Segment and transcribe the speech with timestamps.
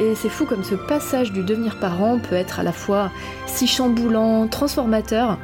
[0.00, 3.10] Et c'est fou comme ce passage du devenir parent peut être à la fois
[3.46, 5.38] si chamboulant, transformateur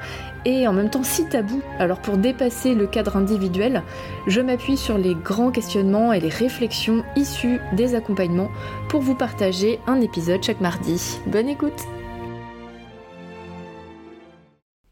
[0.46, 1.60] et en même temps si tabou.
[1.78, 3.82] Alors pour dépasser le cadre individuel,
[4.26, 8.48] je m'appuie sur les grands questionnements et les réflexions issues des accompagnements
[8.88, 11.18] pour vous partager un épisode chaque mardi.
[11.26, 11.84] Bonne écoute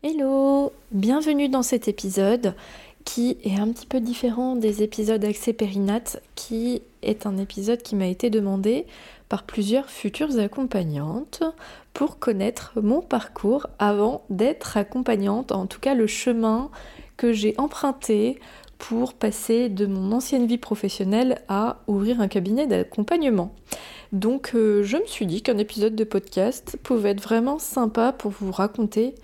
[0.03, 2.55] Hello Bienvenue dans cet épisode
[3.05, 7.97] qui est un petit peu différent des épisodes Accès Périnate, qui est un épisode qui
[7.97, 8.87] m'a été demandé
[9.29, 11.43] par plusieurs futures accompagnantes
[11.93, 16.71] pour connaître mon parcours avant d'être accompagnante, en tout cas le chemin
[17.17, 18.39] que j'ai emprunté
[18.79, 23.55] pour passer de mon ancienne vie professionnelle à ouvrir un cabinet d'accompagnement.
[24.13, 28.31] Donc euh, je me suis dit qu'un épisode de podcast pouvait être vraiment sympa pour
[28.31, 29.15] vous raconter,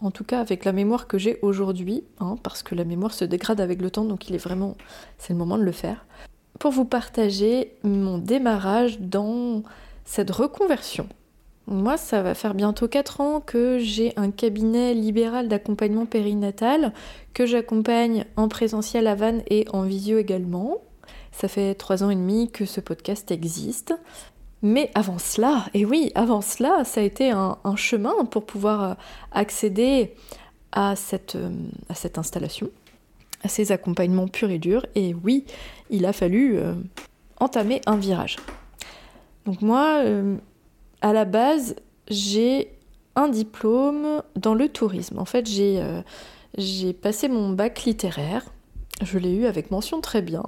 [0.00, 3.24] en tout cas avec la mémoire que j'ai aujourd'hui, hein, parce que la mémoire se
[3.24, 4.76] dégrade avec le temps, donc il est vraiment,
[5.18, 6.06] c'est le moment de le faire,
[6.62, 9.64] pour vous partager mon démarrage dans
[10.04, 11.08] cette reconversion.
[11.66, 16.92] Moi, ça va faire bientôt 4 ans que j'ai un cabinet libéral d'accompagnement périnatal
[17.34, 20.76] que j'accompagne en présentiel à Vannes et en visio également.
[21.32, 23.96] Ça fait 3 ans et demi que ce podcast existe.
[24.62, 28.98] Mais avant cela, et oui, avant cela, ça a été un, chemin pour pouvoir
[29.32, 30.14] accéder
[30.70, 31.36] à cette,
[31.88, 32.70] à cette installation
[33.42, 34.86] à ces accompagnements purs et durs.
[34.94, 35.44] Et oui,
[35.92, 36.74] il a fallu euh,
[37.38, 38.36] entamer un virage.
[39.46, 40.36] Donc moi, euh,
[41.02, 41.76] à la base,
[42.08, 42.72] j'ai
[43.14, 45.18] un diplôme dans le tourisme.
[45.18, 48.44] En fait, j'ai euh, passé mon bac littéraire.
[49.02, 50.42] Je l'ai eu avec mention très bien.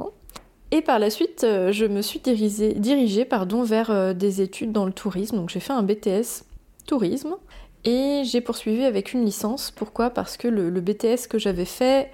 [0.70, 5.36] Et par la suite, je me suis dirigée, pardon, vers des études dans le tourisme.
[5.36, 6.44] Donc j'ai fait un BTS
[6.86, 7.36] tourisme.
[7.84, 9.70] Et j'ai poursuivi avec une licence.
[9.70, 10.10] Pourquoi?
[10.10, 12.10] Parce que le BTS que j'avais fait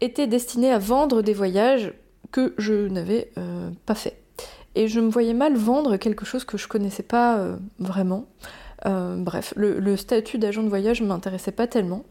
[0.00, 1.92] était destiné à vendre des voyages
[2.34, 4.20] que je n'avais euh, pas fait.
[4.74, 8.26] Et je me voyais mal vendre quelque chose que je connaissais pas euh, vraiment.
[8.86, 12.02] Euh, bref, le, statut d'agent de voyage ne m'intéressait pas tellement.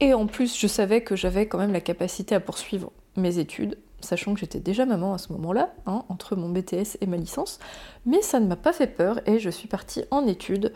[0.00, 3.78] Et en plus, je savais que j'avais quand même la capacité à poursuivre mes études,
[4.02, 7.58] sachant que j'étais déjà maman à ce moment-là, hein, entre mon BTS et ma licence.
[8.04, 10.74] Mais ça ne m'a pas fait peur et je suis partie en études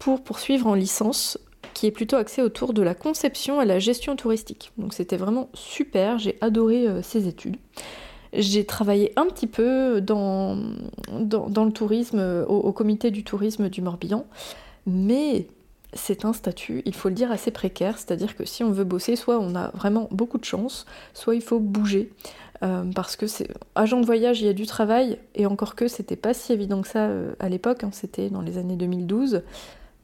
[0.00, 1.38] pour poursuivre en licence
[1.74, 4.72] qui est plutôt axé autour de la conception et la gestion touristique.
[4.78, 7.56] Donc c'était vraiment super, j'ai adoré ces études.
[8.32, 10.56] J'ai travaillé un petit peu dans,
[11.10, 14.24] dans, le tourisme, euh, au, comité du tourisme du Morbihan,
[14.86, 15.46] mais
[15.92, 19.16] c'est un statut, il faut le dire, assez précaire, c'est-à-dire que si on veut bosser,
[19.16, 22.10] soit on a vraiment beaucoup de chance, soit il faut bouger.
[22.62, 25.88] Euh, parce que c'est agent de voyage, il y a du travail, et encore que
[25.88, 27.10] c'était pas si évident que ça
[27.40, 29.42] à l'époque, hein, c'était dans les années 2012.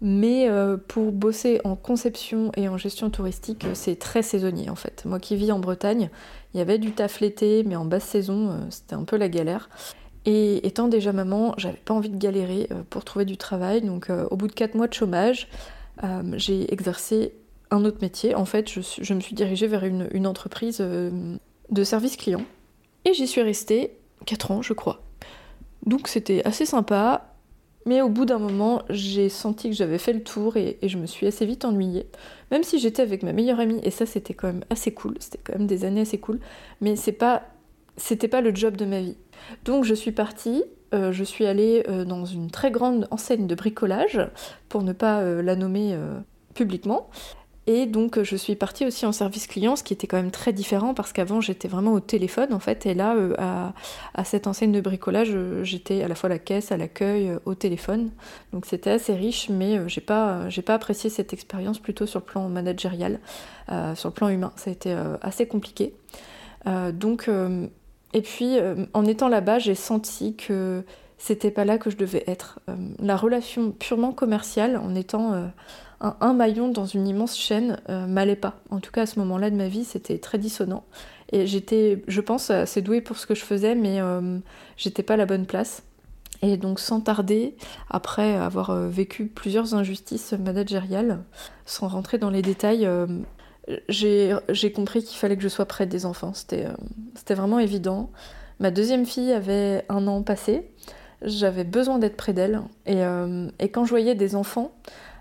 [0.01, 4.77] Mais euh, pour bosser en conception et en gestion touristique, euh, c'est très saisonnier en
[4.77, 5.03] fait.
[5.05, 6.09] Moi qui vis en Bretagne,
[6.55, 9.29] il y avait du taf l'été, mais en basse saison, euh, c'était un peu la
[9.29, 9.69] galère.
[10.25, 13.81] Et étant déjà maman, j'avais pas envie de galérer pour trouver du travail.
[13.81, 15.49] Donc au bout de 4 mois de chômage,
[16.35, 17.33] j'ai exercé
[17.71, 18.35] un autre métier.
[18.35, 22.43] En fait, je, me suis dirigée vers une, une entreprise de service client.
[23.07, 25.01] Et j'y suis restée 4 ans, je crois.
[25.87, 27.28] Donc c'était assez sympa.
[27.89, 31.07] Mais au bout d'un moment, j'ai senti que j'avais fait le tour et, je me
[31.07, 32.05] suis assez vite ennuyée.
[32.51, 35.39] Même si j'étais avec ma meilleure amie, et ça c'était quand même assez cool, c'était
[35.43, 36.39] quand même des années assez cool,
[36.83, 37.45] mais c'est pas,
[37.97, 39.17] c'était pas le job de ma vie.
[39.65, 43.55] Donc je suis partie, euh, je suis allée euh, dans une très grande enseigne de
[43.55, 44.21] bricolage,
[44.69, 45.97] pour ne pas euh, la nommer
[46.53, 47.09] publiquement,
[47.69, 50.55] et donc je suis partie aussi en service client, ce qui était quand même très
[50.55, 54.73] différent parce qu'avant j'étais vraiment au téléphone en fait, et là euh, à, cette enseigne
[54.73, 58.09] de bricolage euh, j'étais à la fois la caisse, à l'accueil, euh, au téléphone.
[58.55, 62.49] Donc c'était assez riche, mais j'ai pas pas apprécié cette expérience plutôt sur le plan
[62.49, 63.21] managérial,
[63.95, 64.53] sur le plan humain.
[64.57, 65.95] Ça a été assez compliqué.
[66.95, 67.31] donc
[68.15, 68.57] et puis
[68.95, 70.83] en étant là-bas j'ai senti que
[71.19, 72.61] c'était pas là que je devais être.
[72.99, 75.51] la relation purement commerciale en étant
[76.01, 78.61] un, maillon dans une immense chaîne euh, m'allait pas.
[78.71, 80.85] En tout cas, à ce moment-là de ma vie, c'était très dissonant.
[81.33, 84.39] Et j'étais, je pense, assez douée pour ce que je faisais, mais euh,
[84.77, 85.83] j'étais pas à la bonne place.
[86.41, 87.57] Et donc, sans tarder,
[87.91, 91.25] après avoir euh, vécu plusieurs injustices managériales,
[91.67, 92.89] sans rentrer dans les détails,
[93.89, 96.33] j'ai compris qu'il fallait que je sois près des enfants.
[96.33, 98.11] C'était vraiment évident.
[98.61, 100.71] Ma deuxième fille avait un an passé.
[101.23, 102.63] J'avais besoin d'être près d'elle.
[102.87, 103.03] Et,
[103.59, 104.73] et, quand je voyais des enfants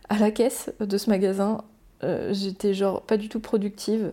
[0.09, 1.63] à la caisse de ce magasin.
[2.31, 4.12] j'étais genre pas du tout productive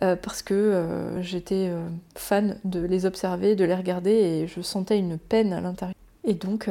[0.00, 0.84] parce que
[1.20, 1.70] j'étais
[2.14, 5.94] fan de les observer, de les regarder et je sentais une peine à l'intérieur.
[6.24, 6.68] Et donc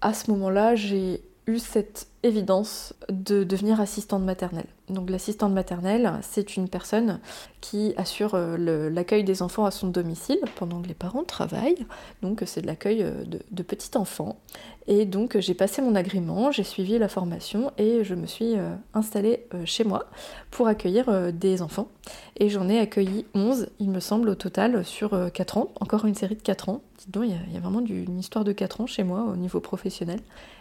[0.00, 1.22] à ce moment-là, j'ai
[1.58, 4.66] cette évidence de devenir assistante maternelle.
[4.90, 7.20] Donc l'assistante maternelle, c'est une personne
[7.60, 11.86] qui assure euh, l'accueil des enfants à son domicile pendant que les parents travaillent.
[12.22, 14.38] Donc c'est de l'accueil euh, de, petits enfants.
[14.86, 18.74] Et donc j'ai passé mon agrément, j'ai suivi la formation et je me suis euh,
[18.92, 20.06] installée chez moi
[20.50, 21.88] pour accueillir des enfants.
[22.36, 25.70] Et j'en ai accueilli 11, il me semble, au total sur 4 ans.
[25.80, 26.82] Encore une série de 4 ans.
[26.98, 29.60] Dites donc, il y, a, vraiment une histoire de 4 ans chez moi au niveau
[29.60, 30.20] professionnel.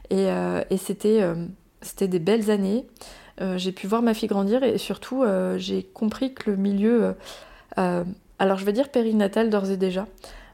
[0.09, 0.27] Et,
[0.69, 1.23] et c'était
[1.81, 2.87] c'était des belles années.
[3.41, 7.15] Euh, j'ai pu voir ma fille grandir et surtout euh, j'ai compris que le milieu,
[7.77, 8.03] euh,
[8.37, 10.07] alors je vais dire périnatal d'ores et déjà,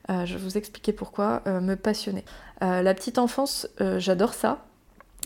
[0.07, 2.25] je vais vous expliquer pourquoi, me passionnait.
[2.61, 3.67] la petite enfance,
[3.97, 4.63] j'adore ça.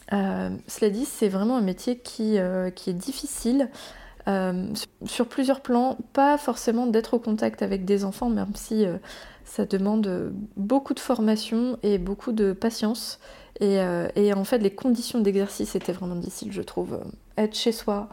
[0.09, 2.37] cela dit, c'est vraiment un métier qui,
[2.75, 3.67] qui est difficile.
[5.05, 8.85] sur plusieurs plans, pas forcément d'être au contact avec des enfants, même si
[9.43, 13.19] ça demande beaucoup de formation et beaucoup de patience.
[13.61, 17.00] Euh, et, en fait, les conditions d'exercice étaient vraiment difficiles, je trouve.
[17.38, 18.09] Être chez soi,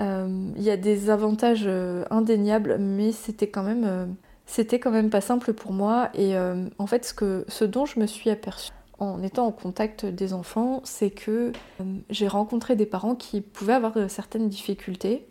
[0.00, 4.16] euh, il y a des avantages euh, indéniables, mais c'était quand même,
[4.46, 6.10] c'était quand même pas simple pour moi.
[6.14, 6.34] Et
[6.78, 7.04] en fait,
[7.48, 11.52] ce dont je me suis aperçue en étant en contact des enfants, c'est que
[12.10, 15.26] j'ai rencontré des parents qui pouvaient avoir certaines difficultés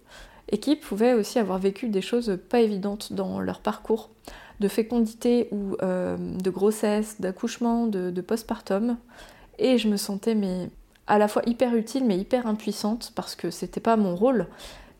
[0.50, 4.10] et qui pouvaient aussi avoir vécu des choses pas évidentes dans leur parcours
[4.60, 8.98] de fécondité ou de grossesse, d'accouchement, de, de postpartum.
[9.60, 10.70] Et je me sentais mais
[11.08, 14.48] à la fois hyper utile mais hyper impuissante parce que c'était pas mon rôle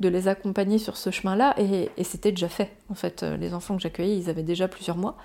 [0.02, 2.72] de les accompagner sur ce chemin-là et, c'était déjà fait.
[2.90, 5.16] En fait, euh, les enfants que j'accueillais, ils avaient déjà plusieurs mois.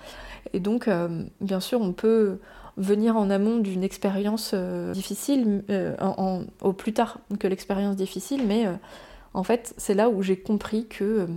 [0.53, 2.39] Et donc, euh, bien sûr, on peut
[2.77, 5.63] venir en amont d'une expérience euh, difficile,
[6.61, 8.67] au plus tard que l'expérience difficile, mais
[9.33, 11.27] en fait, c'est là où j'ai compris que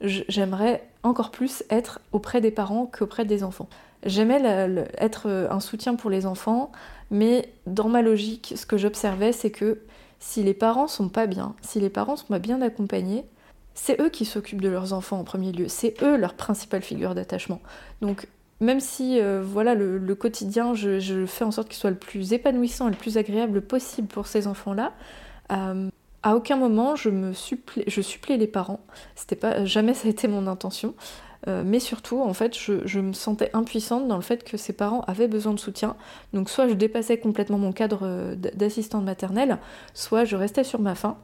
[0.00, 3.68] j'aimerais encore plus être auprès des parents qu'auprès des enfants.
[4.04, 4.40] J'aimais
[4.98, 6.72] être un soutien pour les enfants,
[7.10, 9.80] mais dans ma logique, ce que j'observais, c'est que
[10.20, 13.24] si les parents sont pas bien, si les parents sont pas bien accompagnés,
[13.74, 17.14] c'est eux qui s'occupent de leurs enfants en premier lieu, c'est eux leur principale figure
[17.14, 17.60] d'attachement.
[18.02, 18.28] Donc
[18.60, 22.88] même si euh, voilà le, quotidien, je, fais en sorte qu'il soit le plus épanouissant
[22.88, 24.92] et le plus agréable possible pour ces enfants-là,
[25.50, 25.88] euh,
[26.22, 28.80] à aucun moment je me supplée, je les parents.
[29.14, 30.94] C'était pas jamais ça a été mon intention.
[31.48, 35.00] Euh, mais surtout, en fait, je, me sentais impuissante dans le fait que ses parents
[35.02, 35.96] avaient besoin de soutien.
[36.32, 39.58] Donc, soit je dépassais complètement mon cadre euh, d'assistante maternelle,
[39.94, 41.16] soit je restais sur ma faim.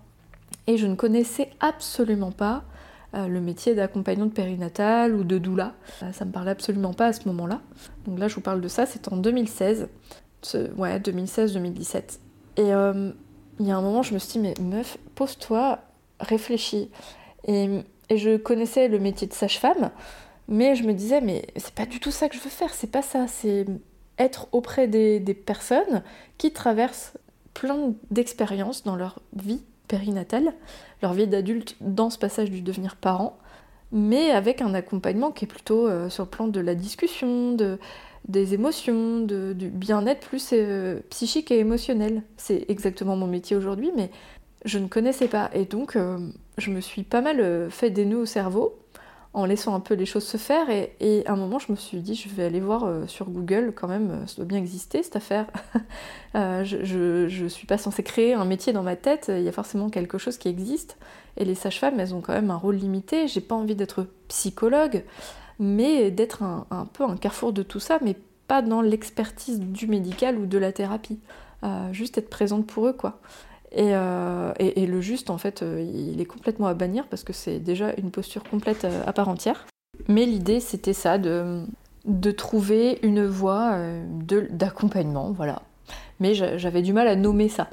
[0.66, 2.64] Et je ne connaissais absolument pas
[3.14, 5.74] euh, le métier d'accompagnante périnatale ou de doula.
[6.12, 7.60] ça me parlait absolument pas à ce moment-là.
[8.06, 9.88] Donc là, je vous parle de ça, c'est en 2016.
[10.76, 12.18] Ouais, 2016-2017.
[12.58, 15.80] Et il y a un moment, je me suis dit, mais meuf, pose-toi,
[16.20, 16.90] réfléchis.
[17.46, 19.90] Et et je connaissais le métier de sage-femme,
[20.48, 22.90] mais je me disais, mais c'est pas du tout ça que je veux faire, c'est
[22.90, 23.66] pas ça, c'est
[24.18, 26.02] être auprès des, personnes
[26.38, 27.14] qui traversent
[27.54, 30.52] plein d'expériences dans leur vie périnatale,
[31.02, 33.38] leur vie d'adulte dans ce passage du devenir parent,
[33.92, 37.78] mais avec un accompagnement qui est plutôt euh, sur le plan de la discussion, de,
[38.28, 42.22] des émotions, de, du bien-être plus euh, psychique et émotionnel.
[42.36, 44.10] C'est exactement mon métier aujourd'hui, mais
[44.66, 45.48] je ne connaissais pas.
[45.54, 46.18] Et donc, euh,
[46.58, 48.78] je me suis pas mal euh, fait des nœuds au cerveau
[49.32, 50.68] en laissant un peu les choses se faire.
[50.70, 53.72] Et, à un moment, je me suis dit, je vais aller voir euh, sur Google
[53.74, 55.46] quand même, ça doit bien exister cette affaire.
[56.34, 59.88] je, ne suis pas censée créer un métier dans ma tête, il y a forcément
[59.88, 60.96] quelque chose qui existe.
[61.36, 63.28] Et les sages-femmes, elles ont quand même un rôle limité.
[63.28, 65.04] J'ai pas envie d'être psychologue,
[65.58, 68.16] mais d'être un, un, peu un carrefour de tout ça, mais
[68.48, 71.20] pas dans l'expertise du médical ou de la thérapie.
[71.92, 73.20] juste être présente pour eux, quoi.
[73.76, 77.58] Euh, et, le juste, en fait, euh, il est complètement à bannir parce que c'est
[77.58, 79.66] déjà une posture complète euh, à part entière.
[80.08, 81.66] Mais l'idée, c'était ça, de,
[82.36, 83.78] trouver une voie
[84.50, 85.62] d'accompagnement, voilà.
[86.20, 87.68] Mais j'avais du mal à nommer ça.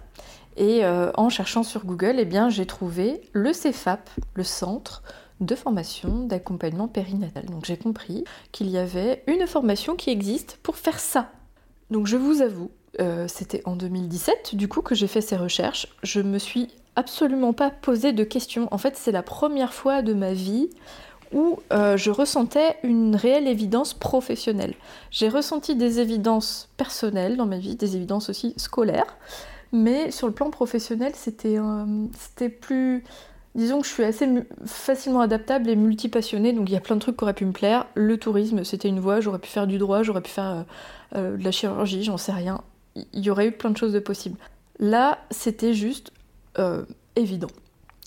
[0.56, 5.04] Et en cherchant sur Google, eh bien, j'ai trouvé le CEFAP, le Centre
[5.42, 7.46] de formation d'accompagnement périnatal.
[7.46, 8.24] Donc j'ai compris
[8.54, 11.30] qu'il y avait une formation qui existe pour faire ça.
[11.92, 12.72] Donc je vous avoue
[13.02, 15.88] euh, c'était en 2017 du coup que j'ai fait ces recherches.
[16.04, 18.68] Je me suis absolument pas posé de questions.
[18.72, 20.70] En fait, c'est la première fois de ma vie
[21.32, 24.76] où euh, je ressentais une réelle évidence professionnelle.
[25.10, 29.18] J'ai ressenti des évidences personnelles dans ma vie, des évidences aussi scolaires,
[29.72, 33.04] mais sur le plan professionnel, c'était plus
[33.56, 34.28] Disons que je suis assez
[34.66, 37.52] facilement adaptable et multipassionnée, donc il y a plein de trucs qui auraient pu me
[37.52, 37.86] plaire.
[37.94, 40.66] Le tourisme, c'était une voie, j'aurais pu faire du droit, j'aurais pu faire
[41.16, 42.64] euh, de la chirurgie, j'en sais rien
[42.96, 44.38] il y aurait eu plein de choses de possibles.
[44.80, 46.12] Là, c'était juste
[47.16, 47.50] évident.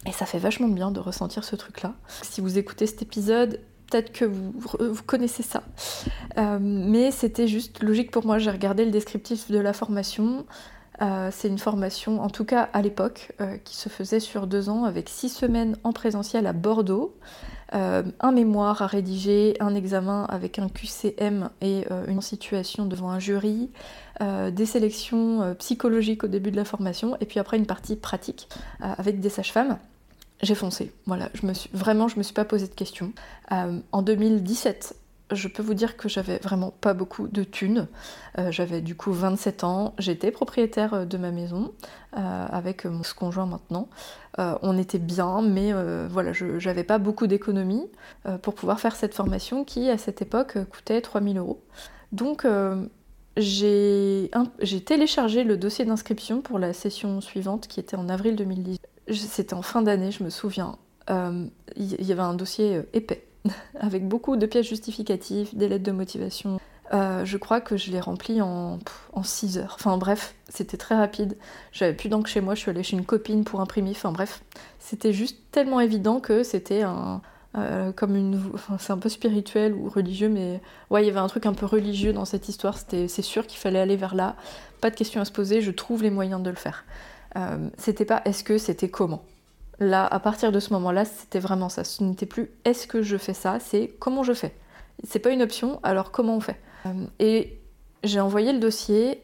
[0.07, 1.95] Et ça fait vachement bien de ressentir ce truc-là.
[2.23, 5.63] Si vous écoutez cet épisode, peut-être que vous, connaissez ça.
[6.61, 8.39] mais c'était juste logique pour moi.
[8.39, 10.47] J'ai regardé le descriptif de la formation.
[11.03, 14.69] Euh, c'est une formation, en tout cas à l'époque, euh, qui se faisait sur deux
[14.69, 17.15] ans avec six semaines en présentiel à Bordeaux,
[17.75, 23.19] euh, un mémoire à rédiger, un examen avec un QCM et une situation devant un
[23.19, 23.71] jury,
[24.21, 28.49] des sélections psychologiques au début de la formation, et puis après une partie pratique
[28.81, 29.79] avec des sages-femmes.
[30.43, 33.13] J'ai foncé, voilà, je me suis, vraiment je me suis pas posé de questions.
[33.51, 34.97] en 2017,
[35.33, 37.89] je peux vous dire que j'avais vraiment pas beaucoup de thunes.
[38.39, 41.73] Euh, j'avais du coup 27 ans, j'étais propriétaire euh, de ma maison
[42.17, 43.89] euh, avec mon conjoint maintenant.
[44.39, 45.73] on était bien, mais
[46.09, 47.87] voilà, je j'avais pas beaucoup d'économies
[48.43, 51.63] pour pouvoir faire cette formation qui à cette époque coûtait 3000 euros.
[52.13, 52.47] Donc
[53.37, 54.31] j'ai
[54.85, 58.79] téléchargé le dossier d'inscription pour la session suivante qui était en avril 2010.
[59.11, 60.77] C'était en fin d'année, je me souviens.
[61.09, 63.27] Il y avait un dossier épais
[63.81, 66.59] avec beaucoup de pièces justificatives, des lettres de motivation.
[66.93, 68.79] Euh, je crois que je l'ai rempli en,
[69.23, 69.77] 6 heures.
[69.79, 71.37] Enfin bref, c'était très rapide.
[71.73, 73.91] J'avais plus d'encre chez moi, je suis allée chez une copine pour imprimer.
[73.91, 74.43] Enfin bref,
[74.79, 77.21] c'était juste tellement évident que c'était un.
[77.57, 78.51] Euh, comme une.
[78.53, 80.61] Enfin, c'est un peu spirituel ou religieux, mais
[80.91, 82.77] ouais, il y avait un truc un peu religieux dans cette histoire.
[82.79, 84.37] C'est sûr qu'il fallait aller vers là.
[84.81, 86.85] Pas de questions à se poser, je trouve les moyens de le faire.
[87.37, 89.23] Euh, c'était pas est-ce que, c'était comment?
[89.79, 91.85] Là, à partir de ce moment-là, c'était vraiment ça.
[91.85, 94.55] Ce n'était plus est-ce que je fais ça, c'est comment je fais?
[95.05, 97.59] C'est pas une option, alors comment on fait euh, Et
[98.03, 99.21] j'ai envoyé le dossier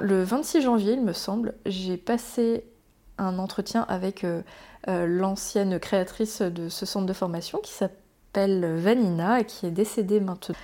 [0.00, 1.54] le 26 janvier, il me semble.
[1.66, 2.64] J'ai passé
[3.18, 4.40] un entretien avec euh,
[4.88, 10.20] euh, l'ancienne créatrice de ce centre de formation qui s'appelle Vanina et qui est décédée
[10.20, 10.54] maintenant.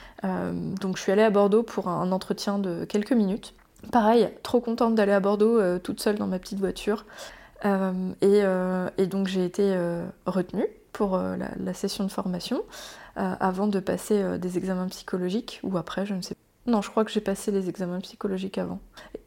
[0.80, 3.54] donc je suis allée à Bordeaux pour un entretien de quelques minutes.
[3.92, 7.04] Pareil, trop contente d'aller à Bordeaux toute seule dans ma petite voiture.
[7.64, 12.62] Euh, euh, et, donc j'ai été euh, retenue pour la, session de formation
[13.16, 16.70] avant de passer des examens psychologiques ou après, je ne sais pas.
[16.70, 18.80] Non, je crois que j'ai passé les examens psychologiques avant.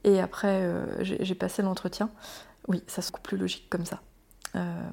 [0.03, 0.67] Et après,
[1.01, 2.09] j'ai passé l'entretien.
[2.67, 4.01] Oui, ça se coupe plus logique comme ça.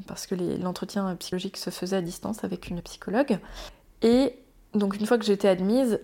[0.07, 3.39] parce que l'entretien psychologique se faisait à distance avec une psychologue.
[4.03, 4.39] Et
[4.75, 6.01] donc une fois que j'étais admise,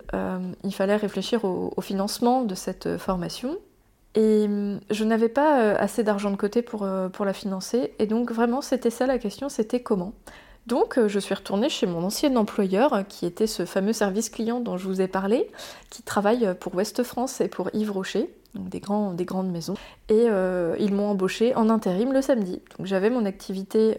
[0.64, 3.56] il fallait réfléchir au, financement de cette formation.
[4.16, 7.92] Et hum, je n'avais pas euh, assez d'argent de côté pour, euh, pour la financer.
[7.98, 10.14] Et donc vraiment, c'était ça la question, c'était comment.
[10.66, 14.58] Donc euh, je suis retournée chez mon ancien employeur, qui était ce fameux service client
[14.58, 15.48] dont je vous ai parlé,
[15.90, 19.74] qui travaille pour Ouest France et pour Yves Rocher, donc des, grands, des grandes maisons.
[20.08, 20.26] Et
[20.80, 22.60] ils m'ont embauché en intérim le samedi.
[22.76, 23.96] Donc j'avais mon activité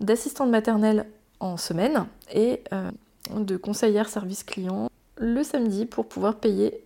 [0.00, 1.06] d'assistante maternelle
[1.40, 2.62] en semaine et
[3.34, 6.84] de conseillère service client le samedi pour pouvoir payer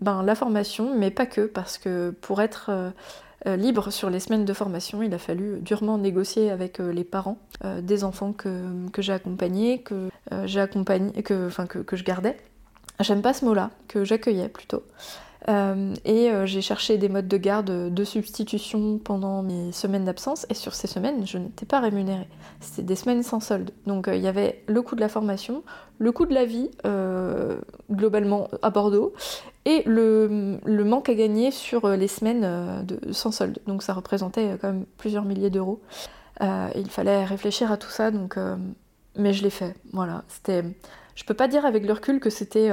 [0.00, 2.90] ben, la formation, mais pas que, parce que pour être euh,
[3.46, 7.04] euh, libre sur les semaines de formation, il a fallu durement négocier avec euh, les
[7.04, 7.38] parents
[7.82, 8.50] des enfants que,
[8.98, 10.08] j'ai accompagnés, que
[10.44, 12.38] j'ai accompagné, que, je gardais.
[13.00, 14.82] J'aime pas ce mot-là, que j'accueillais plutôt.
[15.48, 20.46] Euh, et euh, j'ai cherché des modes de garde de substitution pendant mes semaines d'absence
[20.50, 22.28] et sur ces semaines je n'étais pas rémunérée.
[22.60, 23.70] C'était des semaines sans solde.
[23.86, 25.62] Donc euh, il y avait le coût de la formation,
[25.98, 26.70] le coût de la vie
[27.90, 29.12] globalement à Bordeaux
[29.64, 33.58] et le, manque à gagner sur les semaines de, sans solde.
[33.66, 35.80] Donc ça représentait quand même plusieurs milliers d'euros.
[36.40, 38.38] il fallait réfléchir à tout ça donc
[39.16, 39.74] mais je l'ai fait.
[39.92, 40.64] Voilà, c'était
[41.14, 42.70] je peux pas dire avec le recul que c'était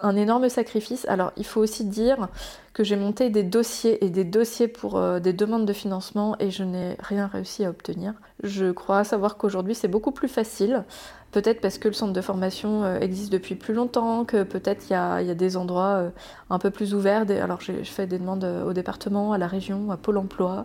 [0.00, 1.06] un énorme sacrifice.
[1.08, 2.28] Alors il faut aussi dire
[2.72, 6.50] que j'ai monté des dossiers et des dossiers pour euh, des demandes de financement et
[6.50, 8.14] je n'ai rien réussi à obtenir.
[8.42, 10.84] Je crois savoir qu'aujourd'hui c'est beaucoup plus facile.
[11.32, 14.92] Peut-être parce que le centre de formation euh, existe depuis plus longtemps, que peut-être il
[14.92, 16.10] y, a, des endroits euh,
[16.48, 17.26] un peu plus ouverts.
[17.30, 20.64] Alors j'ai fait des demandes au département, à la région, à Pôle Emploi.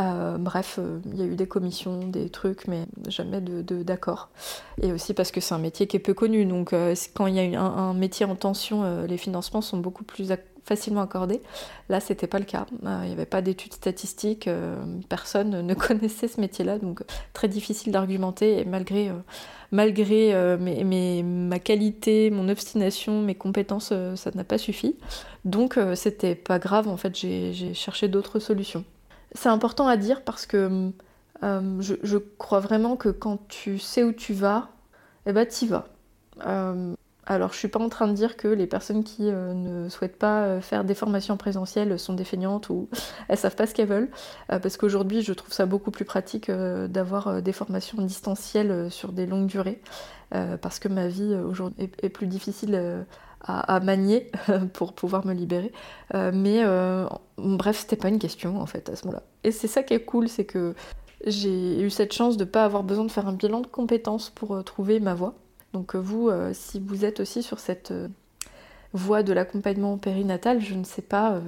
[0.00, 4.30] Euh, bref, euh, il y a eu des commissions, des trucs, mais jamais d'accord.
[4.78, 7.26] De, et aussi parce que c'est un métier qui est peu connu, donc euh, quand
[7.26, 10.32] il y a un, métier en tension, les financements sont beaucoup plus
[10.64, 11.42] facilement accordés.
[11.88, 12.66] Là, c'était pas le cas.
[12.82, 14.48] Il n'y avait pas d'études statistiques,
[15.08, 17.02] personne ne connaissait ce métier-là, donc
[17.34, 18.60] très difficile d'argumenter.
[18.60, 19.10] Et malgré,
[19.72, 20.34] malgré
[21.22, 24.96] ma qualité, mon obstination, mes compétences, ça n'a pas suffi.
[25.44, 26.88] Donc, c'était pas grave.
[26.88, 28.84] En fait, j'ai cherché d'autres solutions.
[29.34, 30.92] C'est important à dire parce que
[31.42, 34.68] euh, je, crois vraiment que quand tu sais où tu vas,
[35.26, 35.88] eh ben t'y vas.
[36.46, 36.94] Euh,
[37.26, 40.18] alors je suis pas en train de dire que les personnes qui euh, ne souhaitent
[40.18, 42.88] pas faire des formations présentielles sont des feignantes ou
[43.28, 44.10] elles savent pas ce qu'elles veulent,
[44.48, 49.46] parce qu'aujourd'hui je trouve ça beaucoup plus pratique d'avoir des formations distancielles sur des longues
[49.46, 49.80] durées,
[50.30, 53.06] parce que ma vie aujourd'hui est, plus difficile
[53.42, 54.30] à, manier
[54.74, 55.72] pour pouvoir me libérer.
[56.14, 56.62] mais
[57.38, 59.22] bref, c'était pas une question en fait à ce moment-là.
[59.44, 60.74] Et c'est ça qui est cool, c'est que
[61.26, 64.30] j'ai eu cette chance de ne pas avoir besoin de faire un bilan de compétences
[64.30, 65.34] pour trouver ma voie.
[65.72, 67.92] Donc vous, si vous êtes aussi sur cette
[68.92, 71.40] voie de l'accompagnement périnatal, je ne sais pas euh,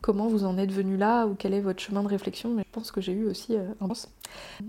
[0.00, 2.72] comment vous en êtes venu là ou quel est votre chemin de réflexion, mais je
[2.72, 4.08] pense que j'ai eu aussi euh, un sens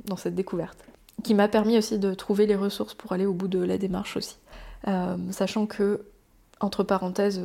[0.06, 0.78] dans cette découverte,
[1.24, 4.18] qui m'a permis aussi de trouver les ressources pour aller au bout de la démarche
[4.18, 4.38] aussi.
[4.88, 6.06] Euh, sachant que,
[6.60, 7.42] entre parenthèses,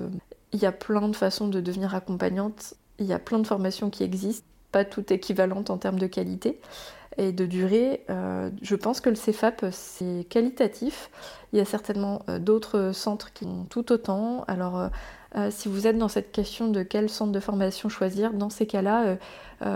[0.52, 3.90] il y a plein de façons de devenir accompagnante, il y a plein de formations
[3.90, 6.60] qui existent, pas toutes équivalentes en termes de qualité
[7.18, 8.04] et de durée.
[8.08, 11.10] je pense que le CFAP, c'est qualitatif.
[11.52, 14.44] Il y a certainement euh, d'autres centres qui ont tout autant.
[14.48, 14.88] Alors,
[15.34, 18.50] euh, euh, si vous êtes dans cette question de quel centre de formation choisir, dans
[18.50, 19.16] ces cas-là,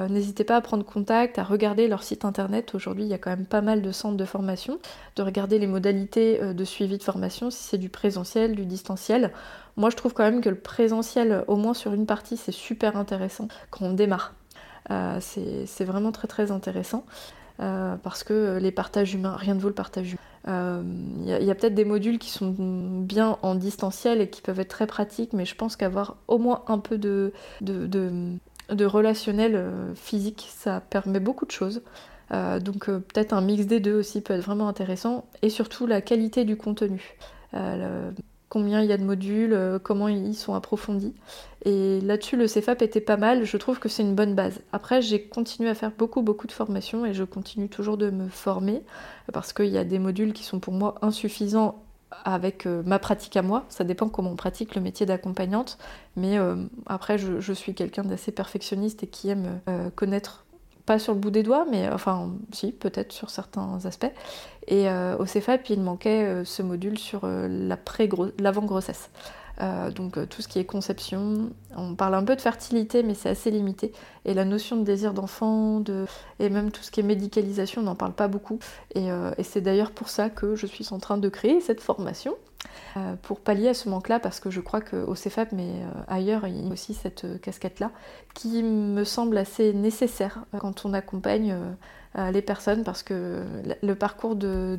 [0.09, 2.75] n'hésitez pas à prendre contact, à regarder leur site internet.
[2.75, 4.79] Aujourd'hui, il y a quand même pas mal de centres de formation,
[5.15, 9.33] de regarder les modalités de suivi de formation, si c'est du présentiel, du distanciel.
[9.77, 12.97] Moi, je trouve quand même que le présentiel, au moins sur une partie, c'est super
[12.97, 14.35] intéressant quand on démarre.
[15.21, 17.05] c'est vraiment très très intéressant.
[17.61, 20.21] Euh, parce que les partages humains, rien ne vaut le partage humain.
[20.47, 24.61] Il euh, y a, peut-être des modules qui sont bien en distanciel et qui peuvent
[24.61, 27.33] être très pratiques, mais je pense qu'avoir au moins un peu de,
[28.71, 31.83] relationnel euh, physique, ça permet beaucoup de choses.
[32.31, 36.45] donc peut-être un mix des deux aussi peut être vraiment intéressant, et surtout la qualité
[36.45, 37.17] du contenu
[38.49, 41.15] combien il y a de modules, comment ils sont approfondis.
[41.67, 44.61] Et là-dessus, le CFAP était pas mal, je trouve que c'est une bonne base.
[44.73, 48.29] Après, j'ai continué à faire beaucoup, beaucoup de formations et je continue toujours de me
[48.29, 48.83] former
[49.33, 51.83] parce qu'il y a des modules qui sont pour moi insuffisants
[52.25, 53.65] avec euh, ma pratique à moi.
[53.69, 55.77] Ça dépend comment on pratique le métier d'accompagnante.
[56.15, 56.55] Mais euh,
[56.87, 59.61] après, je, suis quelqu'un d'assez perfectionniste et qui aime
[59.97, 60.47] connaître
[60.87, 64.11] pas sur le bout des doigts, mais enfin, si, peut-être sur certains aspects.
[64.69, 67.23] Et euh, au CFAP, il manquait euh, ce module sur
[69.61, 73.29] euh, donc tout ce qui est conception, on parle un peu de fertilité, mais c'est
[73.29, 73.93] assez limité.
[74.25, 76.07] Et la notion de désir d'enfant, de...
[76.39, 78.59] et même tout ce qui est médicalisation, on n'en parle pas beaucoup.
[78.95, 82.35] Et, et c'est d'ailleurs pour ça que je suis en train de créer cette formation
[82.97, 86.47] euh, pour pallier à ce manque-là, parce que je crois qu'au CFAP, mais euh, ailleurs,
[86.47, 87.91] il y a aussi cette euh, casquette-là,
[88.35, 91.57] qui me semble assez nécessaire quand on accompagne
[92.33, 93.45] les personnes, parce que
[93.83, 94.79] le parcours de,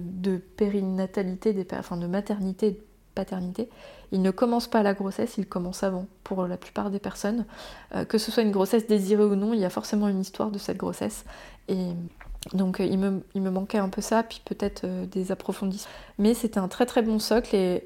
[0.57, 2.83] périnatalité, enfin de maternité et de
[3.17, 3.69] paternité,
[4.11, 7.45] il ne commence pas à la grossesse, il commence avant, pour la plupart des personnes.
[8.07, 10.57] que ce soit une grossesse désirée ou non, il y a forcément une histoire de
[10.57, 11.25] cette grossesse.
[11.67, 11.91] Et
[12.53, 15.91] donc euh, il me, manquait un peu ça, puis peut-être euh, des approfondissements.
[16.17, 17.83] Mais c'était un très très bon socle et,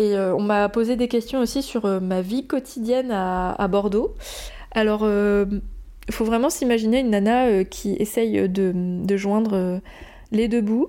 [0.00, 4.14] euh, on m'a posé des questions aussi sur ma vie quotidienne à, Bordeaux.
[4.70, 9.80] Alors il faut vraiment s'imaginer une nana qui essaye de joindre
[10.32, 10.88] les deux bouts.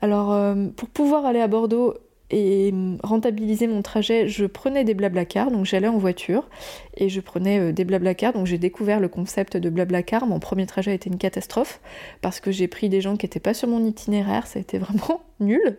[0.00, 1.96] Alors pour pouvoir aller à Bordeaux,
[2.30, 6.48] et rentabiliser mon trajet, je prenais des blablacar, donc j'allais en voiture
[6.96, 10.26] et je prenais euh, des blablacar, donc j'ai découvert le concept de blablacar.
[10.26, 11.80] Mon premier trajet a été une catastrophe
[12.22, 14.78] parce que j'ai pris des gens qui n'étaient pas sur mon itinéraire, ça a été
[14.78, 15.78] vraiment nul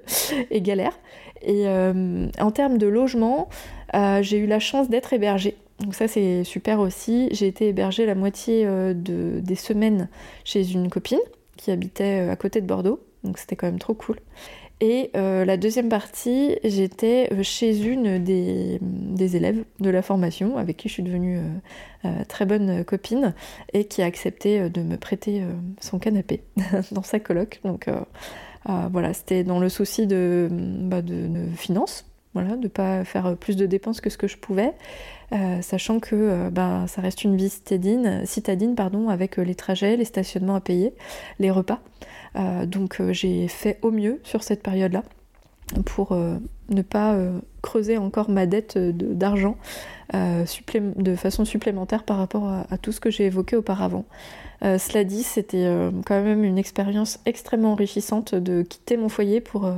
[0.49, 0.97] et galère.
[1.41, 3.49] Et euh, en termes de logement,
[3.93, 5.57] euh, j'ai eu la chance d'être hébergée.
[5.81, 7.27] Donc ça c'est super aussi.
[7.31, 10.10] J'ai été hébergée la moitié de, des semaines
[10.43, 11.19] chez une copine
[11.55, 14.17] qui habitait à côté de Bordeaux, donc c'était quand même trop cool.
[14.80, 18.80] Et euh, la deuxième partie, j'étais euh, chez une des,
[19.36, 21.40] élèves de la formation avec qui je suis devenue
[22.06, 23.34] euh, très bonne copine
[23.74, 25.42] et qui a accepté de me prêter
[25.82, 26.44] son canapé
[26.92, 27.60] dans sa coloc.
[27.63, 27.90] Donc
[28.66, 33.56] voilà, c'était dans le souci de, bah, de, finances, voilà, de ne pas faire plus
[33.56, 34.74] de dépenses que ce que je pouvais,
[35.62, 40.56] sachant que bah, ça reste une vie citadine, citadine pardon, avec les trajets, les stationnements
[40.56, 40.94] à payer,
[41.40, 41.82] les repas.
[42.38, 45.04] Euh, donc euh, j'ai fait au mieux sur cette période-là
[45.86, 46.38] pour euh,
[46.69, 47.17] ne pas
[47.62, 49.58] creuser encore ma dette d'argent
[50.13, 54.06] de façon supplémentaire par rapport à, tout ce que j'ai évoqué auparavant.
[54.62, 55.69] cela dit, c'était
[56.06, 59.69] quand même une expérience extrêmement enrichissante de quitter mon foyer pour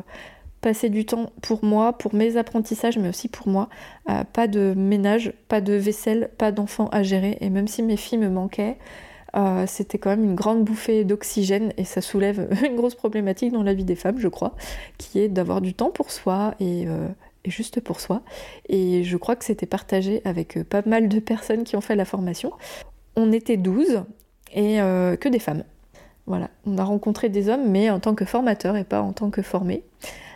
[0.61, 3.69] passer du temps pour moi, pour mes apprentissages, mais aussi pour moi.
[4.33, 7.39] pas de ménage, pas de vaisselle, pas d'enfants à gérer.
[7.41, 8.77] Et même si mes filles me manquaient,
[9.35, 13.63] euh, c'était quand même une grande bouffée d'oxygène et ça soulève une grosse problématique dans
[13.63, 14.55] la vie des femmes, je crois,
[14.97, 17.07] qui est d'avoir du temps pour soi et, euh,
[17.45, 18.21] juste pour soi.
[18.67, 21.95] Et je crois que c'était partagé avec euh, pas mal de personnes qui ont fait
[21.95, 22.51] la formation.
[23.15, 24.03] On était 12
[24.55, 25.63] et que des femmes.
[26.25, 29.29] Voilà, on a rencontré des hommes, mais en tant que formateur et pas en tant
[29.29, 29.83] que formé.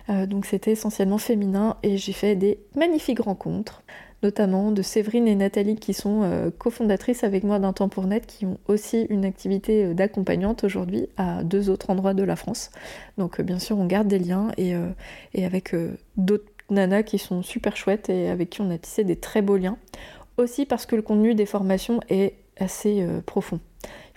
[0.09, 3.83] donc c'était essentiellement féminin et j'ai fait des magnifiques rencontres
[4.23, 8.25] notamment de Séverine et Nathalie qui sont euh, cofondatrices avec moi d'un temps pour net,
[8.25, 12.71] qui ont aussi une activité euh, d'accompagnante aujourd'hui à deux autres endroits de la France.
[13.17, 14.73] Donc euh, bien sûr on garde des liens et,
[15.43, 15.75] avec
[16.15, 19.57] d'autres nanas qui sont super chouettes et avec qui on a tissé des très beaux
[19.57, 19.77] liens.
[20.37, 23.59] Aussi parce que le contenu des formations est assez profond.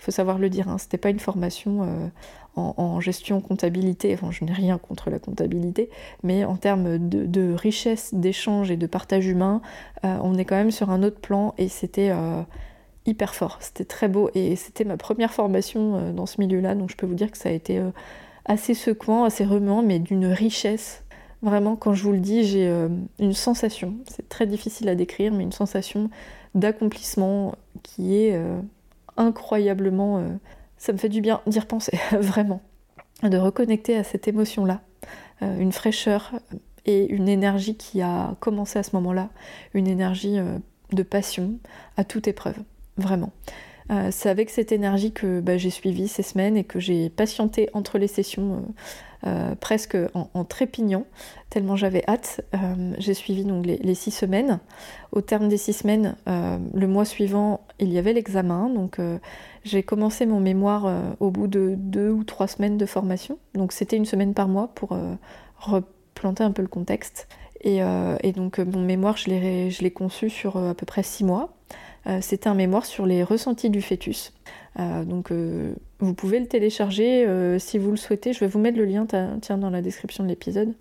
[0.07, 2.09] Faut savoir le dire, hein, c'était pas une formation
[2.57, 5.89] en, gestion comptabilité, enfin je n'ai rien contre la comptabilité,
[6.23, 9.61] mais en termes de, richesse d'échange et de partage humain,
[10.03, 12.41] euh, on est quand même sur un autre plan et c'était euh,
[13.05, 16.89] hyper fort, c'était très beau et c'était ma première formation euh, dans ce milieu-là, donc
[16.89, 17.81] je peux vous dire que ça a été
[18.45, 21.03] assez secouant, assez remuant, mais d'une richesse.
[21.43, 22.67] Vraiment, quand je vous le dis, j'ai
[23.19, 26.09] une sensation, c'est très difficile à décrire, mais une sensation
[26.55, 28.41] d'accomplissement qui est
[29.17, 30.37] incroyablement
[30.77, 32.61] ça me fait du bien d'y repenser, vraiment.
[33.23, 34.81] De reconnecter à cette émotion-là,
[35.41, 36.33] euh, une fraîcheur
[36.85, 39.29] et une énergie qui a commencé à ce moment-là,
[39.73, 40.57] une énergie euh,
[40.91, 41.55] de passion
[41.97, 42.57] à toute épreuve,
[42.97, 43.31] vraiment.
[43.89, 47.69] Euh, c'est avec cette énergie que bah, j'ai suivi ces semaines et que j'ai patienté
[47.73, 48.65] entre les sessions
[49.59, 51.05] presque en, trépignant,
[51.49, 52.41] tellement j'avais hâte.
[52.97, 54.59] j'ai suivi donc les, six semaines.
[55.11, 58.99] Au terme des six semaines, le mois suivant, il y avait l'examen, donc
[59.67, 63.37] j'ai commencé mon mémoire euh, au bout de deux ou trois semaines de formation.
[63.53, 65.15] Donc c'était une semaine par mois pour euh,
[65.57, 67.27] replanter un peu le contexte.
[67.61, 71.49] Et, euh, donc mon mémoire, je l'ai conçu sur à peu près six mois.
[72.21, 74.33] C'était un mémoire sur les ressentis du fœtus.
[74.77, 75.31] donc
[75.99, 77.27] vous pouvez le télécharger
[77.59, 78.33] si vous le souhaitez.
[78.33, 80.73] Je vais vous mettre le lien tiens, dans la description de l'épisode.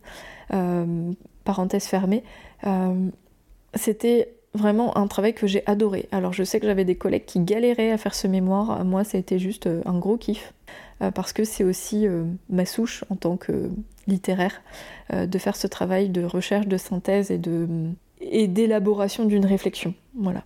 [1.45, 2.23] parenthèse fermée.
[3.75, 6.09] c'était vraiment un travail que j'ai adoré.
[6.11, 9.17] Alors je sais que j'avais des collègues qui galéraient à faire ce mémoire, moi ça
[9.17, 10.53] a été juste euh, un gros kiff,
[11.03, 13.71] euh, parce que c'est aussi euh, ma souche en tant que
[14.07, 14.63] littéraire,
[15.13, 17.41] de faire ce travail de recherche, de synthèse et
[18.21, 20.45] et d'élaboration d'une réflexion, voilà,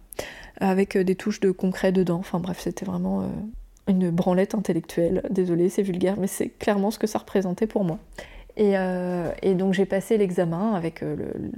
[0.60, 2.18] avec des touches de concret dedans.
[2.18, 3.30] Enfin bref, c'était vraiment
[3.88, 5.22] une branlette intellectuelle.
[5.30, 7.98] Désolée, c'est vulgaire, mais c'est clairement ce que ça représentait pour moi.
[8.56, 8.74] Et,
[9.42, 11.02] et donc j'ai passé l'examen avec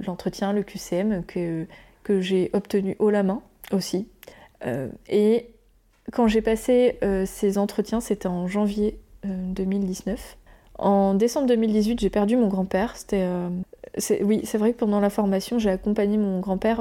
[0.05, 1.67] l'entretien, le QCM, que
[2.03, 4.07] que j'ai obtenu haut la main aussi.
[4.65, 5.49] Euh, et
[6.11, 10.19] quand j'ai passé euh, ces entretiens, c'était en janvier 2019.
[10.19, 12.95] Euh, en décembre 2018, j'ai perdu mon grand-père.
[12.97, 13.27] C'était,
[14.21, 16.79] oui, c'est vrai que pendant la formation, j'ai accompagné mon grand-père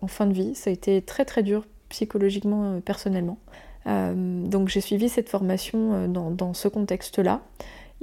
[0.00, 0.54] en fin de vie.
[0.54, 3.38] Ça a été très très dur psychologiquement, personnellement.
[3.86, 7.42] donc j'ai suivi cette formation dans, ce contexte-là.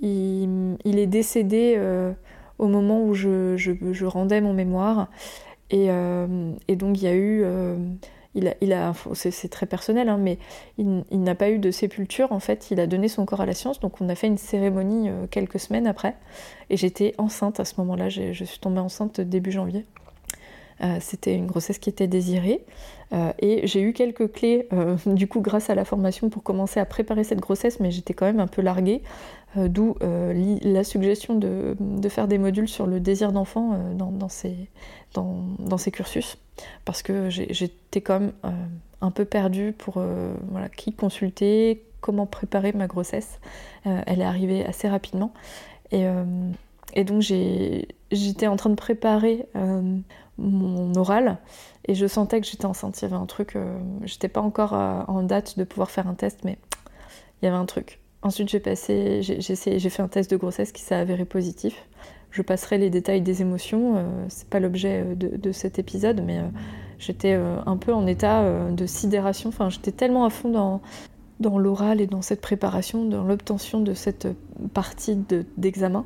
[0.02, 1.78] Il, est décédé
[2.62, 5.10] au moment où je, rendais mon mémoire.
[5.74, 7.78] Euh, et, donc il y a eu euh,
[8.36, 10.38] il a, il a c'est très personnel, hein, mais
[10.78, 12.72] il, n'a pas eu de sépulture en fait.
[12.72, 15.28] Il a donné son corps à la science, donc on a fait une cérémonie euh,
[15.30, 16.16] quelques semaines après.
[16.70, 18.10] Et j'étais enceinte à ce moment-là.
[18.10, 19.86] Je suis tombée enceinte début janvier.
[21.00, 22.66] C'était une grossesse qui était désirée.
[23.38, 24.68] et j'ai eu quelques clés,
[25.06, 28.26] du coup, grâce à la formation pour commencer à préparer cette grossesse, mais j'étais quand
[28.26, 29.04] même un peu larguée.
[29.58, 31.76] Euh, d'où euh, la suggestion de,
[32.10, 36.38] faire des modules sur le désir d'enfant euh, dans, ces, cursus.
[36.86, 38.34] Parce que j'étais quand même
[39.02, 40.02] un peu perdue pour
[40.78, 43.40] qui consulter, comment préparer ma grossesse.
[43.84, 45.34] elle est arrivée assez rapidement.
[45.92, 46.06] Et,
[46.94, 49.48] et donc j'étais en train de préparer
[50.38, 51.40] mon oral
[51.88, 53.02] et je sentais que j'étais enceinte.
[53.02, 53.58] Il y avait un truc,
[54.04, 56.60] j'étais pas encore en date de pouvoir faire un test, mais
[57.42, 58.01] il y avait un truc.
[58.24, 61.76] Ensuite, j'ai passé, j'ai fait un test de grossesse qui s'est avéré positif.
[62.32, 66.40] Je passerai les détails des émotions, euh, c'est pas l'objet euh, de, cet épisode, mais
[66.40, 66.44] euh,
[66.98, 69.50] j'étais un peu en état de sidération.
[69.50, 74.28] Enfin, j'étais tellement à fond dans, l'oral et dans cette préparation, dans l'obtention de cette
[74.74, 75.18] partie
[75.58, 76.06] d'examen,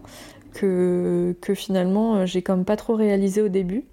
[0.54, 3.84] que, finalement j'ai comme pas trop réalisé au début.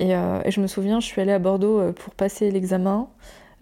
[0.00, 3.08] Et, je me souviens, je suis allée à Bordeaux pour passer l'examen.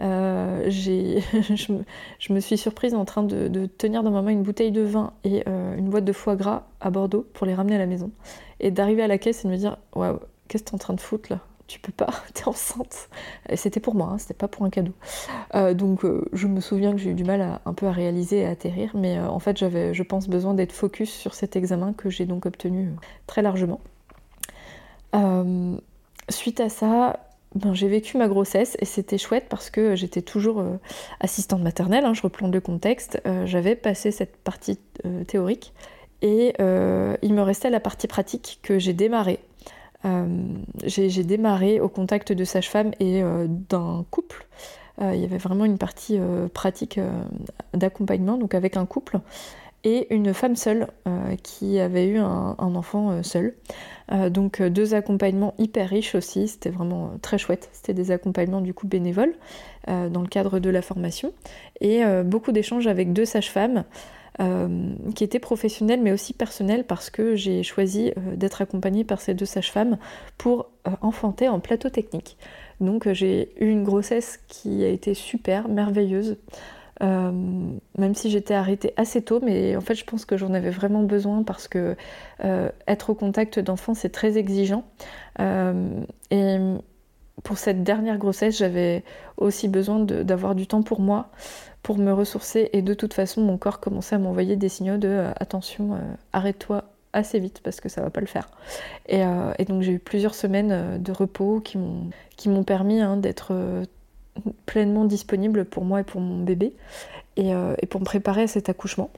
[0.01, 4.83] Euh, je, me, suis surprise en train de, tenir dans ma main une bouteille de
[4.83, 7.87] vin et euh, une boîte de foie gras à Bordeaux pour les ramener à la
[7.87, 8.11] maison.
[8.61, 10.95] Et d'arriver à la caisse et de me dire Waouh, qu'est-ce que t'es en train
[10.95, 11.41] de foutre là?
[11.67, 13.09] Tu peux pas, t'es enceinte.
[13.55, 14.93] C'était pour moi, hein, c'était pas pour un cadeau.
[15.55, 18.41] Euh, donc je me souviens que j'ai eu du mal à, un peu à réaliser
[18.41, 21.93] et à atterrir, mais en fait j'avais, je pense, besoin d'être focus sur cet examen
[21.93, 22.91] que j'ai donc obtenu
[23.27, 23.81] très largement.
[26.29, 27.19] suite à ça,
[27.55, 30.77] ben, j'ai vécu ma grossesse et c'était chouette parce que j'étais toujours euh,
[31.21, 35.73] assistante maternelle, hein, je replonge le contexte, euh, j'avais passé cette partie euh, théorique
[36.23, 39.39] et il me restait la partie pratique que j'ai démarré.
[40.85, 44.47] j'ai démarré au contact de sage-femme et d'un couple.
[44.99, 46.19] il y avait vraiment une partie
[46.55, 46.99] pratique
[47.75, 49.21] d'accompagnement, donc avec un couple
[49.85, 50.89] et une femme seule
[51.43, 53.55] qui avait eu un, enfant seul.
[54.13, 57.69] Euh, donc euh, deux accompagnements hyper riches aussi, c'était vraiment euh, très chouette.
[57.73, 59.35] C'était des accompagnements du coup bénévoles
[59.89, 61.33] dans le cadre de la formation
[61.81, 63.85] et beaucoup d'échanges avec deux sages-femmes
[65.15, 69.47] qui était professionnelle mais aussi personnelle parce que j'ai choisi d'être accompagnée par ces deux
[69.47, 69.97] sages-femmes
[70.39, 70.71] pour
[71.03, 72.37] enfanter en plateau technique.
[72.81, 76.37] Donc j'ai eu une grossesse qui a été super, merveilleuse.
[77.03, 77.31] Euh,
[77.99, 81.03] même si j'étais arrêtée assez tôt, mais en fait je pense que j'en avais vraiment
[81.03, 81.97] besoin parce que
[82.45, 84.85] euh, être au contact d'enfants c'est très exigeant.
[85.41, 86.57] Euh, et
[87.43, 89.05] pour cette dernière grossesse, j'avais
[89.37, 91.29] aussi besoin d'avoir du temps pour moi,
[91.83, 92.71] pour me ressourcer.
[92.73, 95.99] Et de toute façon, mon corps commençait à m'envoyer des signaux de attention,
[96.33, 98.49] arrête-toi assez vite parce que ça va pas le faire.
[99.09, 99.23] Et,
[99.67, 103.53] donc j'ai eu plusieurs semaines de repos qui m'ont permis hein, d'être
[104.67, 106.73] pleinement disponible pour moi et pour mon bébé
[107.39, 109.11] euh, et, pour me préparer à cet accouchement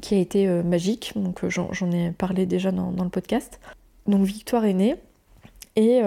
[0.00, 1.12] qui a été euh, magique.
[1.16, 3.60] Donc euh, j'en ai parlé déjà dans, le podcast.
[4.06, 4.96] Donc Victoire est née
[5.74, 6.00] et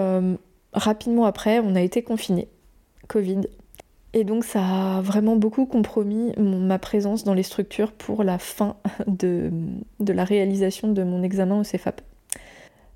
[0.72, 2.48] rapidement après on a été confinés,
[3.08, 3.42] Covid.
[4.12, 8.76] Et donc ça a vraiment beaucoup compromis ma présence dans les structures pour la fin
[9.06, 9.52] de,
[10.00, 12.00] de la réalisation de mon examen au CFAP.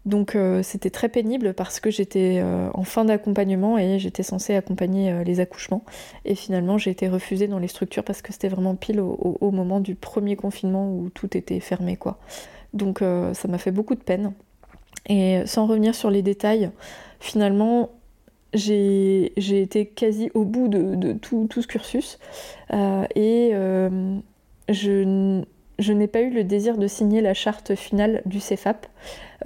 [0.06, 4.54] Donc euh, c'était très pénible parce que j'étais euh, en fin d'accompagnement et j'étais censée
[4.54, 5.82] accompagner euh, les accouchements.
[6.26, 9.80] Et finalement j'ai été refusée dans les structures parce que c'était vraiment pile au, moment
[9.80, 12.18] du premier confinement où tout était fermé quoi.
[12.74, 14.32] Donc ça m'a fait beaucoup de peine.
[15.06, 16.70] Et sans revenir sur les détails,
[17.20, 17.90] finalement
[18.52, 22.18] j'ai été quasi au bout de, tout, tout, ce cursus.
[22.72, 23.52] et
[24.68, 25.44] je
[25.78, 28.86] je n'ai pas eu le désir de signer la charte finale du CEFAP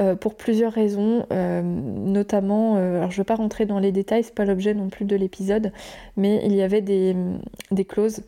[0.00, 3.92] euh, pour plusieurs raisons, euh, notamment, euh, alors je ne vais pas rentrer dans les
[3.92, 5.72] détails, c'est pas l'objet non plus de l'épisode,
[6.16, 7.14] mais il y avait des,
[7.84, 8.22] clauses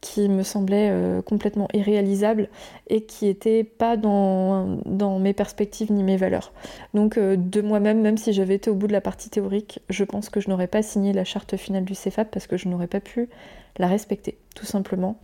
[0.00, 0.92] qui me semblaient
[1.24, 2.48] complètement irréalisables
[2.90, 6.52] et qui n'étaient pas dans, dans, mes perspectives ni mes valeurs.
[6.92, 10.28] Donc de moi-même, même si j'avais été au bout de la partie théorique, je pense
[10.28, 13.00] que je n'aurais pas signé la charte finale du CEFAP parce que je n'aurais pas
[13.00, 13.30] pu
[13.78, 15.18] la respecter, tout simplement.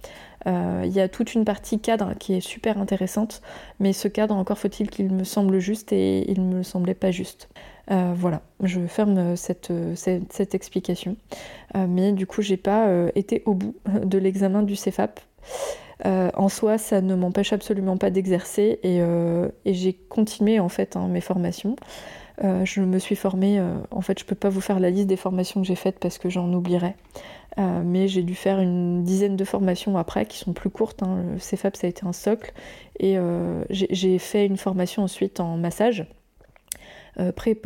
[0.47, 3.43] Euh, il y a toute une partie cadre qui est super intéressante,
[3.79, 7.11] mais ce cadre, encore faut-il qu'il me semble juste et il ne me semblait pas
[7.11, 7.49] juste.
[7.91, 9.71] Euh, voilà, je ferme cette,
[10.55, 11.17] explication.
[11.77, 15.21] Euh, mais du coup, j'ai pas été au bout de l'examen du CEFAP.
[16.05, 19.03] en soi, ça ne m'empêche absolument pas d'exercer et,
[19.67, 21.77] j'ai continué en fait hein, mes formations.
[22.41, 25.61] Je me suis formée, en fait, je peux pas vous faire la liste des formations
[25.61, 26.97] que j'ai faites parce que j'en oublierais.
[27.59, 31.03] Euh, mais j'ai dû faire une dizaine de formations après qui sont plus courtes.
[31.03, 31.23] Hein.
[31.33, 32.53] Le CFAP, ça a été un socle.
[32.99, 36.07] Et euh, j'ai fait une formation ensuite en massage
[37.19, 37.59] euh, pré-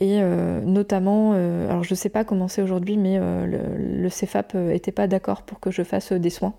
[0.00, 0.20] et
[0.64, 5.42] notamment, alors je ne sais pas comment c'est aujourd'hui, mais le, CFAP n'était pas d'accord
[5.42, 6.54] pour que je fasse des soins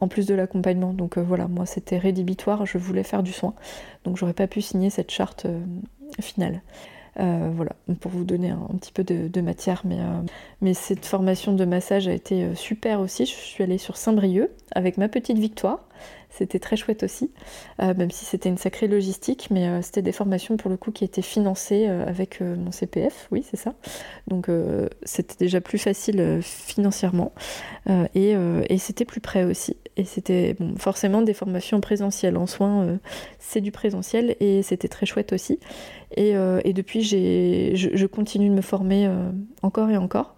[0.00, 0.92] en plus de l'accompagnement.
[0.92, 3.54] Donc voilà, moi c'était rédhibitoire, je voulais faire du soin.
[4.04, 5.46] Donc j'aurais pas pu signer cette charte
[6.20, 6.62] finale.
[7.20, 9.82] Euh, voilà, pour vous donner un, petit peu de, matière.
[9.84, 10.22] Mais, euh,
[10.62, 13.26] mais, cette formation de massage a été euh, super aussi.
[13.26, 15.80] Je suis allée sur Saint-Brieuc avec ma petite victoire.
[16.30, 17.30] C'était très chouette aussi,
[17.78, 21.20] même si c'était une sacrée logistique, mais c'était des formations pour le coup qui étaient
[21.20, 23.74] financées avec mon CPF, oui c'est ça.
[24.28, 24.48] Donc
[25.02, 27.32] c'était déjà plus facile financièrement
[28.14, 28.34] et,
[28.70, 29.76] et c'était plus près aussi.
[29.96, 32.98] Et c'était bon, forcément des formations présentielles en soins,
[33.38, 35.58] c'est du présentiel et c'était très chouette aussi.
[36.18, 39.30] Euh, et, depuis, je, je, continue de me former euh,
[39.62, 40.34] encore et encore.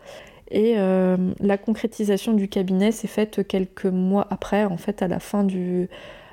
[0.51, 5.19] Et euh, la concrétisation du cabinet s'est faite quelques mois après, en fait, à la
[5.19, 5.89] fin du.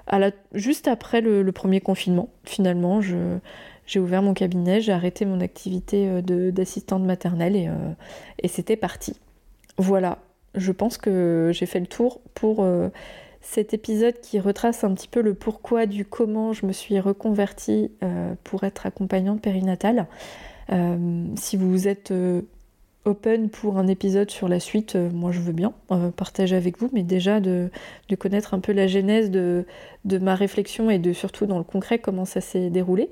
[0.07, 5.39] À la, juste après le, premier confinement, finalement, j'ai ouvert mon cabinet, j'ai arrêté mon
[5.39, 7.69] activité d'assistante maternelle et,
[8.39, 9.15] et c'était parti.
[9.77, 10.17] Voilà,
[10.55, 12.65] je pense que j'ai fait le tour pour
[13.41, 17.91] cet épisode qui retrace un petit peu le pourquoi du comment je me suis reconvertie
[18.03, 20.07] euh, pour être accompagnante périnatale.
[20.71, 22.43] Euh, si vous êtes euh,
[23.03, 25.73] open pour un épisode sur la suite, moi je veux bien
[26.15, 27.71] partager avec vous, mais déjà de,
[28.19, 29.65] connaître un peu la genèse de,
[30.05, 33.09] ma réflexion et de surtout dans le concret comment ça s'est déroulé.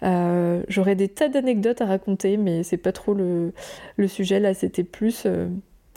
[0.00, 3.52] J'aurais des tas d'anecdotes à raconter, mais c'est pas trop le
[4.08, 5.26] sujet là, c'était plus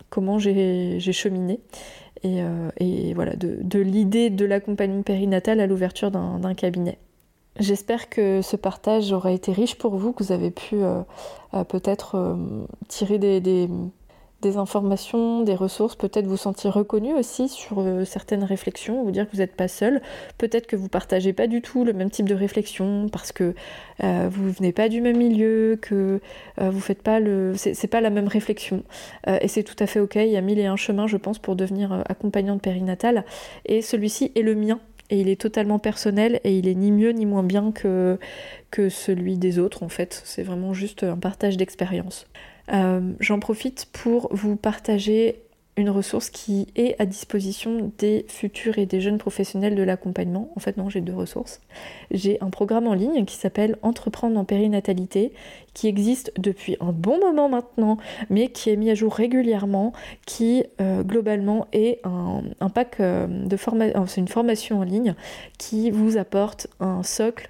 [0.10, 1.60] comment j'ai cheminé.
[2.26, 6.98] Euh, et, voilà, de, l'idée de l'accompagnement périnatal à l'ouverture d'un cabinet.
[7.60, 11.02] J'espère que ce partage aura été riche pour vous, que vous avez pu euh,
[11.54, 12.38] euh, peut-être
[12.88, 13.69] tirer des
[14.45, 19.32] informations, des ressources, peut-être vous sentir reconnu aussi sur euh, certaines réflexions, vous dire que
[19.34, 20.02] vous n'êtes pas seul,
[20.38, 23.54] peut-être que vous partagez pas du tout le même type de réflexion parce que
[24.04, 26.21] euh, vous venez pas du même milieu, que
[26.62, 28.84] euh, vous faites pas le, c'est pas la même réflexion
[29.41, 30.15] et c'est tout à fait ok.
[30.15, 33.25] Il y a mille et un chemins, je pense, pour devenir accompagnante périnatale
[33.65, 37.12] et celui-ci est le mien et il est totalement personnel et il est ni mieux
[37.12, 38.17] ni moins bien que,
[38.71, 40.21] que celui des autres en fait.
[40.25, 42.28] C'est vraiment juste un partage d'expérience.
[42.71, 45.41] Euh, j'en profite pour vous partager
[45.79, 50.51] une ressource qui est à disposition des futurs et des jeunes professionnels de l'accompagnement.
[50.55, 51.62] En fait, non, j'ai deux ressources.
[52.12, 55.32] J'ai un programme en ligne qui s'appelle Entreprendre en périnatalité,
[55.73, 57.97] qui existe depuis un bon moment maintenant,
[58.29, 59.93] mais qui est mis à jour régulièrement,
[60.25, 63.58] qui euh, globalement est un, pack euh, de
[64.17, 65.15] une formation en ligne
[65.58, 67.49] qui vous apporte un socle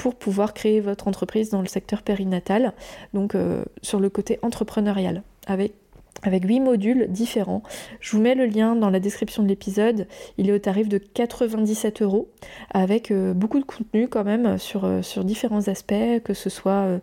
[0.00, 2.72] pour pouvoir créer votre entreprise dans le secteur périnatal,
[3.12, 5.74] donc euh, sur le côté entrepreneurial, avec
[6.22, 7.62] avec 8 modules différents.
[8.00, 10.06] Je vous mets le lien dans la description de l'épisode.
[10.36, 12.28] Il est au tarif de 97 euros
[12.70, 17.00] avec euh, beaucoup de contenu quand même sur, euh, différents aspects, que ce soit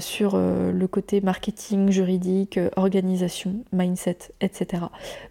[0.00, 4.84] sur le côté marketing, juridique, organisation, mindset, etc.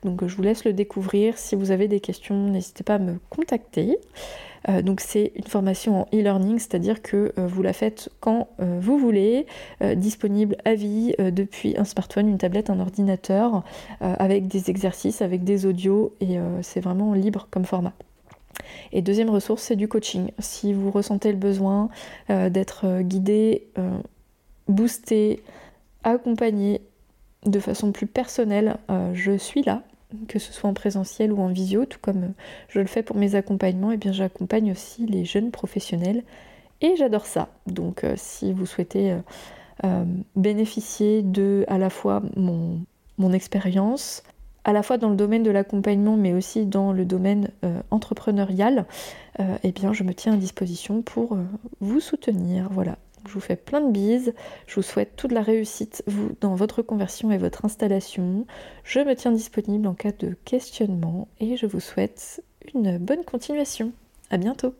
[0.03, 1.37] Donc je vous laisse le découvrir.
[1.37, 3.97] Si vous avez des questions, n'hésitez pas à me contacter.
[4.69, 8.79] Euh, donc c'est une formation en e-learning, c'est-à-dire que euh, vous la faites quand euh,
[8.81, 9.45] vous voulez,
[9.95, 13.63] disponible à vie depuis un smartphone, une tablette, un ordinateur,
[13.99, 17.93] avec des exercices, avec des audios, et c'est vraiment libre comme format.
[18.91, 20.31] Et deuxième ressource, c'est du coaching.
[20.39, 21.89] Si vous ressentez le besoin
[22.29, 23.67] d'être guidé,
[24.67, 25.41] boosté,
[26.03, 26.81] accompagné
[27.45, 28.77] de façon plus personnelle,
[29.13, 29.83] je suis là
[30.27, 32.33] que ce soit en présentiel ou en visio, tout comme
[32.69, 36.23] je le fais pour mes accompagnements, et eh bien j'accompagne aussi les jeunes professionnels
[36.81, 37.49] et j'adore ça.
[37.67, 39.19] Donc euh, si vous souhaitez euh,
[39.83, 40.03] euh,
[40.35, 42.79] bénéficier de à la fois mon,
[43.17, 44.23] mon expérience,
[44.63, 47.49] à la fois dans le domaine de l'accompagnement mais aussi dans le domaine
[47.89, 48.85] entrepreneurial,
[49.63, 51.35] eh bien je me tiens à disposition pour
[51.79, 52.69] vous soutenir.
[52.69, 54.33] Voilà, je vous fais plein de bises.
[54.67, 56.03] Je vous souhaite toute la réussite
[56.41, 58.45] dans votre conversion et votre installation.
[58.83, 63.91] Je me tiens disponible en cas de questionnement et je vous souhaite une bonne continuation.
[64.29, 64.73] À bientôt.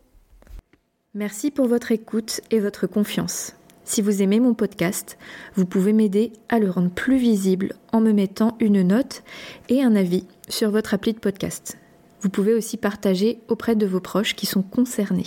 [1.14, 3.54] Merci pour votre écoute et votre confiance.
[3.84, 5.18] Si vous aimez mon podcast,
[5.56, 9.22] vous pouvez m'aider à le rendre plus visible en me mettant une note
[9.68, 11.76] et un avis sur votre appli de podcast.
[12.22, 15.26] Vous pouvez aussi partager auprès de vos proches qui sont concernés.